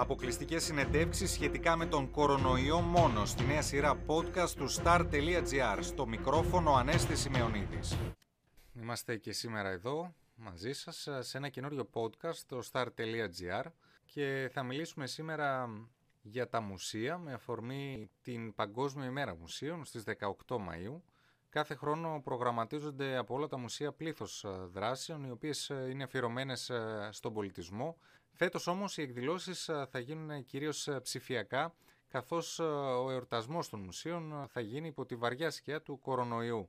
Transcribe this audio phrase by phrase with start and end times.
[0.00, 5.78] Αποκλειστικές συνεντεύξεις σχετικά με τον κορονοϊό μόνο στη νέα σειρά podcast του star.gr.
[5.80, 7.98] Στο μικρόφωνο Ανέστη Σημεωνίδης.
[8.72, 13.64] Είμαστε και σήμερα εδώ μαζί σας σε ένα καινούριο podcast στο star.gr
[14.04, 15.68] και θα μιλήσουμε σήμερα
[16.22, 20.04] για τα μουσεία με αφορμή την Παγκόσμια ημέρα μουσείων στις
[20.46, 21.00] 18 Μαΐου.
[21.48, 26.70] Κάθε χρόνο προγραμματίζονται από όλα τα μουσεία πλήθος δράσεων οι οποίες είναι αφιερωμένες
[27.10, 27.96] στον πολιτισμό
[28.32, 31.74] Φέτος όμως οι εκδηλώσεις ε, θα γίνουν κυρίως ε, ψηφιακά,
[32.08, 36.68] καθώς ε, ο εορτασμός των μουσείων θα γίνει υπό τη βαριά σκιά του κορονοϊού.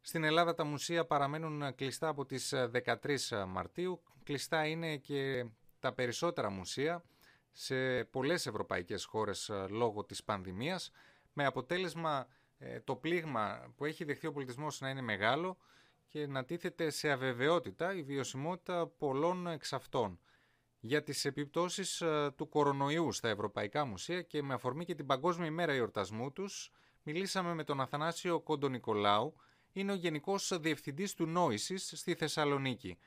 [0.00, 2.54] Στην Ελλάδα τα μουσεία παραμένουν κλειστά από τις
[2.84, 4.02] 13 Μαρτίου.
[4.24, 5.46] Κλειστά είναι και
[5.80, 7.04] τα περισσότερα μουσεία
[7.52, 10.90] σε πολλές ευρωπαϊκές χώρες λόγω της πανδημίας,
[11.32, 12.26] με αποτέλεσμα
[12.84, 15.56] το πλήγμα που έχει δεχθεί ο πολιτισμός να είναι μεγάλο
[16.06, 20.18] και να τίθεται σε αβεβαιότητα η βιωσιμότητα πολλών εξ αυτών
[20.80, 25.46] για τις επιπτώσεις ε, του κορονοϊού στα Ευρωπαϊκά Μουσεία και με αφορμή και την Παγκόσμια
[25.46, 26.72] ημέρα εορτασμού τους,
[27.02, 29.34] μιλήσαμε με τον Αθανάσιο Κοντονικολάου,
[29.72, 32.98] είναι ο Γενικός Διευθυντής του Νόησης στη Θεσσαλονίκη.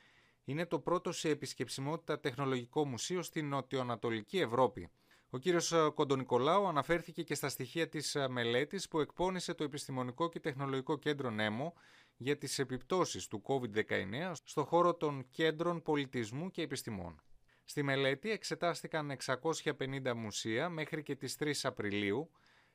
[0.46, 4.90] Είναι το πρώτο σε επισκεψιμότητα τεχνολογικό μουσείο στην νοτιοανατολική Ευρώπη.
[5.30, 10.30] Ο κύριος ε, Κοντονικολάου αναφέρθηκε και στα στοιχεία της ε, μελέτης που εκπώνησε το Επιστημονικό
[10.30, 11.74] και Τεχνολογικό Κέντρο ΝΕΜΟ
[12.18, 17.22] για τις επιπτώσεις του COVID-19 στο χώρο των κέντρων πολιτισμού και επιστημών.
[17.66, 22.30] Στη μελέτη εξετάστηκαν 650 μουσεία μέχρι και τις 3 Απριλίου,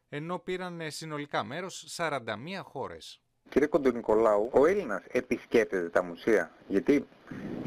[0.08, 2.20] ενώ πήραν συνολικά μέρος 41
[2.62, 3.22] χώρες.
[3.48, 7.06] Κύριε Κοντονικολάου, ο Έλληνας επισκέπτεται τα μουσεία, γιατί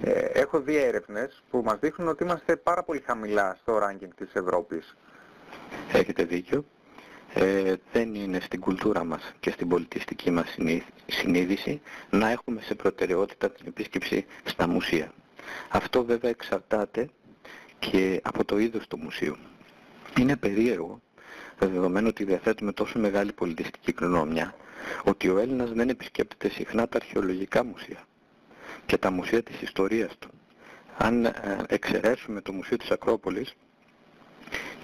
[0.02, 4.33] ε, έχω δει έρευνες που μας δείχνουν ότι είμαστε πάρα πολύ χαμηλά στο ranking της
[4.33, 4.95] Ευρώπης.
[5.91, 6.66] Έχετε δίκιο.
[7.33, 10.56] Ε, δεν είναι στην κουλτούρα μας και στην πολιτιστική μας
[11.06, 15.13] συνείδηση να έχουμε σε προτεραιότητα την επίσκεψη στα μουσεία.
[15.69, 17.09] Αυτό βέβαια εξαρτάται
[17.80, 19.35] και από το είδος του μουσείου.
[20.19, 21.02] Είναι περίεργο,
[21.59, 24.55] δεδομένου ότι διαθέτουμε τόσο μεγάλη πολιτιστική κληρονομιά,
[25.03, 28.03] ότι ο Έλληνας δεν επισκέπτεται συχνά τα αρχαιολογικά μουσεία
[28.85, 30.29] και τα μουσεία της ιστορίας του.
[30.97, 31.31] Αν ε,
[31.68, 33.56] εξαιρέσουμε το Μουσείο της Ακρόπολης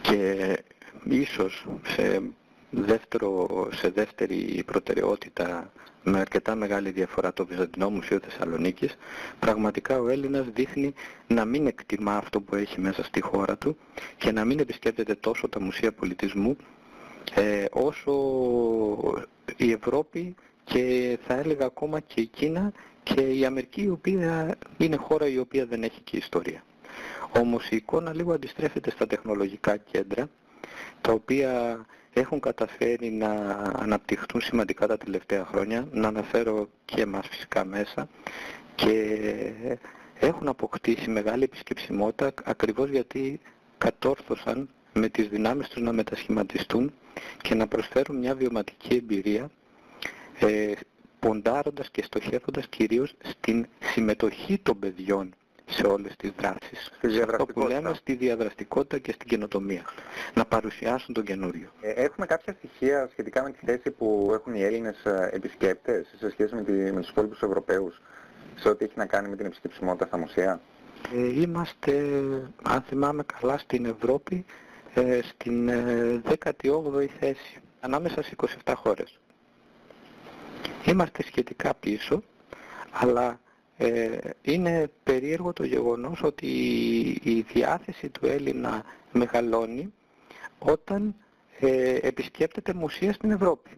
[0.01, 0.63] και
[1.03, 2.21] ίσως σε
[2.69, 5.71] δεύτερο, σε δεύτερη προτεραιότητα
[6.03, 8.97] με αρκετά μεγάλη διαφορά το Βυζαντινό Μουσείο Θεσσαλονίκης,
[9.39, 10.93] πραγματικά ο Έλληνας δείχνει
[11.27, 13.77] να μην εκτιμά αυτό που έχει μέσα στη χώρα του
[14.17, 16.57] και να μην επισκέπτεται τόσο τα μουσεία πολιτισμού
[17.33, 18.13] ε, όσο
[19.57, 22.71] η Ευρώπη και θα έλεγα ακόμα και η Κίνα
[23.03, 26.63] και η Αμερική η οποία είναι χώρα η οποία δεν έχει και ιστορία.
[27.37, 30.29] Όμως η εικόνα λίγο αντιστρέφεται στα τεχνολογικά κέντρα
[31.01, 31.85] τα οποία
[32.19, 33.29] έχουν καταφέρει να
[33.75, 38.07] αναπτυχθούν σημαντικά τα τελευταία χρόνια, να αναφέρω και εμάς φυσικά μέσα.
[38.75, 39.17] Και
[40.19, 43.39] έχουν αποκτήσει μεγάλη επισκεψιμότητα ακριβώς γιατί
[43.77, 46.93] κατόρθωσαν με τις δυνάμεις τους να μετασχηματιστούν
[47.41, 49.49] και να προσφέρουν μια βιωματική εμπειρία
[50.39, 50.71] ε,
[51.19, 55.33] ποντάροντας και στοχεύοντας κυρίως στην συμμετοχή των παιδιών
[55.69, 56.91] σε όλες τις δράσεις.
[56.97, 59.81] Στη Αυτό που λέμε στη διαδραστικότητα και στην καινοτομία.
[60.33, 61.69] Να παρουσιάσουν τον καινούριο.
[61.81, 66.29] Ε, έχουμε κάποια στοιχεία σχετικά με τη θέση που έχουν οι Έλληνες ε, επισκέπτες σε
[66.29, 68.01] σχέση με, τη, με τους υπόλοιπους Ευρωπαίους
[68.55, 70.61] σε ό,τι έχει να κάνει με την επισκεψιμότητα στα μουσεία;
[71.15, 71.91] Ε, είμαστε,
[72.63, 74.45] αν θυμάμαι καλά, στην Ευρώπη
[74.93, 75.69] ε, στην
[76.23, 78.33] 18η ε, θέση ανάμεσα στις
[78.65, 79.19] 27 χώρες.
[80.85, 82.23] Είμαστε σχετικά πίσω,
[82.91, 83.46] αλλά ε,
[84.41, 86.47] είναι περίεργο το γεγονός ότι
[87.23, 89.93] η διάθεση του Έλληνα μεγαλώνει
[90.59, 91.15] όταν
[91.59, 93.69] ε, επισκέπτεται μουσεία στην Ευρώπη.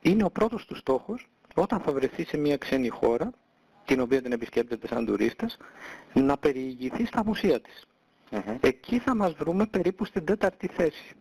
[0.00, 3.30] Είναι ο πρώτος του στόχος όταν θα βρεθεί σε μια ξένη χώρα,
[3.84, 5.56] την οποία την επισκέπτεται σαν τουρίστας,
[6.12, 7.86] να περιηγηθεί στα μουσεία της.
[8.60, 11.14] Εκεί θα μας βρούμε περίπου στην τέταρτη θέση.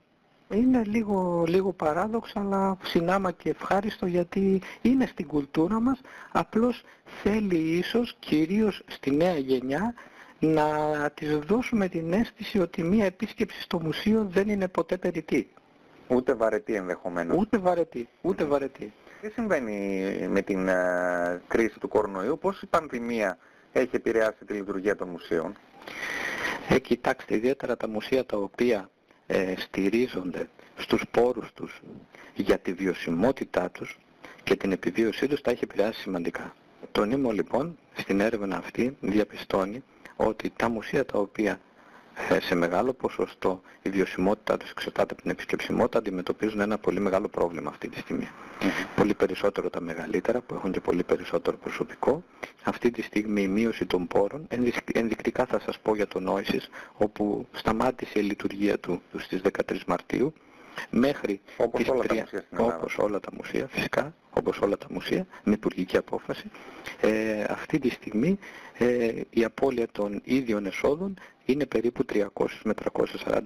[0.54, 6.84] Είναι λίγο, λίγο παράδοξο αλλά συνάμα και ευχάριστο γιατί είναι στην κουλτούρα μας, απλώς
[7.22, 9.94] θέλει ίσως κυρίως στη νέα γενιά
[10.40, 10.66] να
[11.14, 15.50] της δώσουμε την αίσθηση ότι μία επίσκεψη στο μουσείο δεν είναι ποτέ περιττή.
[16.08, 17.38] Ούτε βαρετή ενδεχομένως.
[17.38, 18.94] Ούτε βαρετή, ούτε βαρετή.
[19.22, 23.38] Τι συμβαίνει με την uh, κρίση του κορονοϊού, πώς η πανδημία
[23.72, 25.54] έχει επηρεάσει τη λειτουργία των μουσείων;
[26.70, 28.90] Ε, κοιτάξτε, ιδιαίτερα τα μουσεία τα οποία
[29.28, 31.82] ε, στηρίζονται στους πόρους τους
[32.36, 33.98] για τη βιωσιμότητά τους
[34.44, 36.56] και την επιβίωσή τους τα έχει επηρεάσει σημαντικά.
[36.92, 39.84] Το Νήμο λοιπόν στην έρευνα αυτή διαπιστώνει
[40.16, 41.60] ότι τα μουσεία τα οποία ε,
[42.42, 47.70] σε μεγάλο ποσοστό η βιωσιμότητά τους εξαρτάται από την επισκεψιμότητα αντιμετωπίζουν ένα πολύ μεγάλο πρόβλημα
[47.70, 48.28] αυτή τη στιγμή.
[48.96, 52.24] Πολύ περισσότερο τα μεγαλύτερα που έχουν και πολύ περισσότερο προσωπικό.
[52.64, 54.48] Αυτή τη στιγμή η μείωση των πόρων,
[54.94, 60.34] ενδεικτικά θα σας πω για το Νόησης, όπου σταμάτησε η λειτουργία του στις 13 Μαρτίου,
[60.90, 62.76] μέχρι όπως τις όλα, 3, τα μουσεία στην Ελλάδα.
[62.76, 66.52] όπως όλα τα μουσεία φυσικά, όπως όλα τα μουσεία, με υπουργική απόφαση.
[67.02, 68.40] Ε, αυτή τη στιγμή
[68.78, 71.14] ε, η απώλεια των ίδιων εσόδων
[71.46, 73.38] είναι περίπου 300 με 340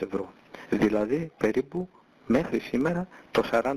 [0.00, 0.32] ευρώ.
[0.70, 1.88] Δηλαδή περίπου
[2.26, 3.74] μέχρι σήμερα το 40%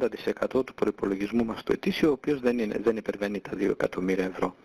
[0.66, 4.56] του προϋπολογισμού μας το ετήσιο, ο οποίος δεν, είναι, δεν υπερβαίνει τα 2 εκατομμύρια ευρώ.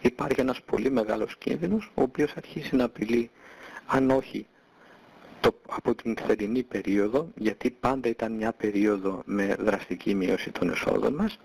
[0.00, 3.30] Υπάρχει ένας πολύ μεγάλος κίνδυνος, ο οποίος αρχίζει να απειλεί,
[3.86, 4.53] αν όχι το,
[5.68, 11.38] από την θερινή περίοδο, γιατί πάντα ήταν μια περίοδο με δραστική μείωση των εσόδων μας,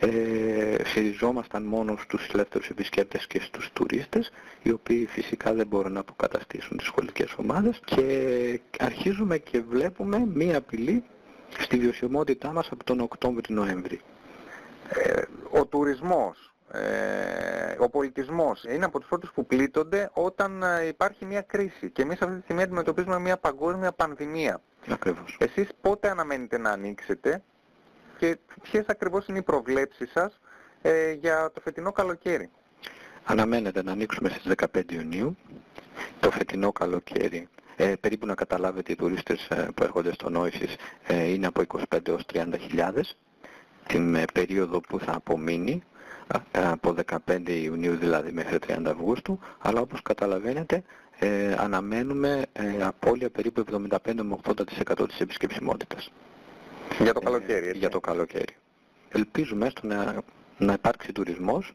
[0.00, 4.30] ε, στηριζόμασταν μόνο στους ελεύθερους επισκέπτες και στους τουρίστες,
[4.62, 10.56] οι οποίοι φυσικά δεν μπορούν να αποκαταστήσουν τις σχολικές ομάδες και αρχίζουμε και βλέπουμε μία
[10.56, 11.04] απειλή
[11.58, 14.00] στη βιωσιμότητά μας από τον Οκτώβρη-Νοέμβρη.
[14.88, 16.53] Ε, ο τουρισμός, ε,
[17.78, 22.22] ο πολιτισμός είναι από τους πρώτους που πλήττονται όταν ε, υπάρχει μια κρίση και εμείς
[22.22, 24.60] αυτή τη στιγμή αντιμετωπίζουμε μια παγκόσμια πανδημία.
[24.88, 25.36] Ακριβώς.
[25.38, 27.42] Εσείς πότε αναμένετε να ανοίξετε
[28.18, 30.40] και ποιες ακριβώς είναι οι προβλέψεις σας
[30.82, 32.50] ε, για το φετινό καλοκαίρι;
[33.24, 35.36] Αναμένεται να ανοίξουμε στις 15 Ιουνίου.
[36.20, 40.76] Το φετινό καλοκαίρι, ε, περίπου να καταλάβετε οι τουρίστες ε, που έρχονται στο Νόησης
[41.06, 43.16] ε, είναι από 25 έως 30 χιλιάδες
[43.86, 45.82] την ε, περίοδο που θα απομείνει
[46.52, 46.94] από
[47.26, 50.82] 15 Ιουνίου δηλαδή μέχρι 30 Αυγούστου αλλά όπως καταλαβαίνετε
[51.18, 56.10] ε, αναμένουμε ε, απώλεια περίπου 75 με 80% της επισκεψιμότητας.
[56.98, 57.78] Για το καλοκαίρι, έτσι.
[57.78, 58.56] για το καλοκαίρι.
[59.08, 60.22] Ελπίζουμε έστω να,
[60.58, 61.74] να υπάρξει τουρισμός,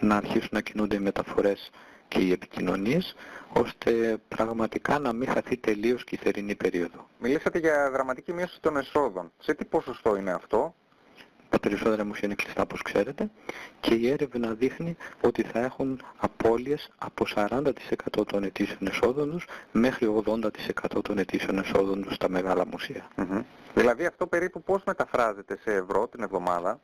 [0.00, 1.70] να αρχίσουν να κινούνται οι μεταφορές
[2.08, 3.14] και οι επικοινωνίες,
[3.52, 7.08] ώστε πραγματικά να μην χαθεί τελείως και η θερινή περίοδο.
[7.18, 9.32] Μιλήσατε για δραματική μείωση των εσόδων.
[9.38, 10.74] Σε τι ποσοστό είναι αυτό;
[11.52, 13.30] Τα περισσότερα μουσεία είναι κλειστά όπως ξέρετε
[13.80, 17.72] και η έρευνα δείχνει ότι θα έχουν απώλειες από 40%
[18.26, 20.40] των ετήσιων εσόδων τους μέχρι 80%
[21.02, 23.08] των ετήσιων εσόδων τους στα μεγάλα μουσεία.
[23.74, 26.80] Δηλαδή αυτό περίπου πώς μεταφράζεται σε ευρώ την εβδομάδα;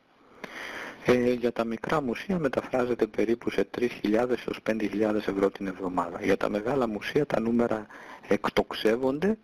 [1.05, 6.19] Ε, για τα μικρά μουσεία μεταφράζεται περίπου σε 3.000 έως 5.000 ευρώ την εβδομάδα.
[6.23, 7.87] Για τα μεγάλα μουσεία τα νούμερα
[8.29, 9.39] εκτοξεύονται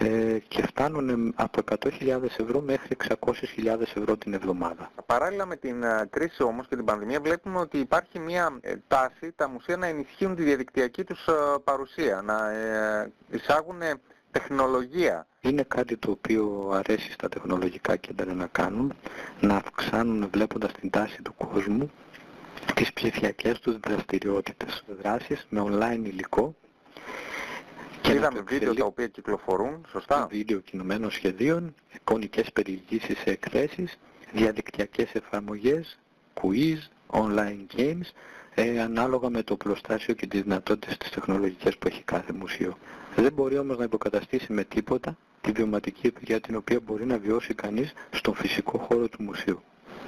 [0.00, 4.90] ε, και φτάνουν από 100.000 ευρώ μέχρι 600.000 ευρώ την εβδομάδα.
[5.06, 9.32] Παράλληλα με την ε, κρίση όμως και την πανδημία βλέπουμε ότι υπάρχει μια ε, τάση
[9.36, 11.32] τα μουσεία να ενισχύουν τη διαδικτυακή τους ε,
[11.64, 12.38] παρουσία, να
[13.30, 13.80] εισάγουν
[14.30, 15.26] τεχνολογία.
[15.40, 18.94] Είναι κάτι το οποίο αρέσει στα τεχνολογικά κέντρα να κάνουν,
[19.40, 21.90] να αυξάνουν βλέποντας την τάση του κόσμου
[22.74, 24.84] τις ψηφιακές τους δραστηριότητες.
[25.02, 26.54] Δράσεις με online υλικό
[28.08, 33.98] και Είδαμε βίντεο τα οποία κυκλοφορούν, σωστά; Βίντεο κινουμένων σχεδίων, εικονικές περιηγήσεις σε εκθέσεις,
[34.32, 35.98] διαδικτυακές εφαρμογές,
[36.34, 36.78] quiz,
[37.10, 38.10] online games,
[38.54, 42.78] ε, ανάλογα με το πλωστάσιο και τις δυνατότητες της τεχνολογικές που έχει κάθε μουσείο.
[43.16, 47.54] Δεν μπορεί όμως να υποκαταστήσει με τίποτα τη βιωματική εμπειρία την οποία μπορεί να βιώσει
[47.54, 49.62] κανείς στον φυσικό χώρο του μουσείου.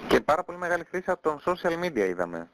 [0.08, 2.48] Και πάρα πολύ μεγάλη χρήση από τον social media είδαμε.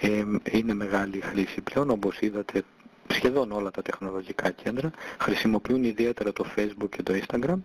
[0.00, 2.62] Ε, είναι μεγάλη χρήση πλέον, όπως είδατε
[3.08, 7.58] σχεδόν όλα τα τεχνολογικά κέντρα χρησιμοποιούν ιδιαίτερα το Facebook και το Instagram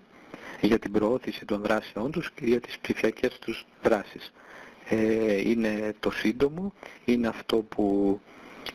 [0.62, 4.34] για την προώθηση των δράσεών τους και για τις ψηφιακές τους δράσεις.
[4.90, 6.74] Ε, είναι το σύντομο,
[7.06, 8.20] είναι αυτό που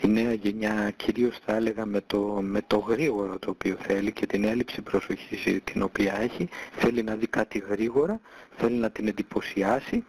[0.00, 4.26] η νέα γενιά κυρίως θα έλεγα με το, με το γρήγορο το οποίο θέλει και
[4.26, 8.20] την έλλειψη προσοχής την οποία έχει, θέλει να δει κάτι γρήγορα,
[8.56, 10.04] θέλει να την εντυπωσιάσει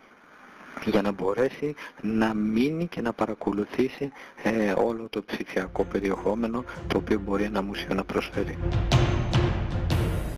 [0.85, 4.11] για να μπορέσει να μείνει και να παρακολουθήσει
[4.43, 8.57] ε, όλο το ψηφιακό περιεχόμενο το οποίο μπορεί ένα μουσείο να προσφέρει.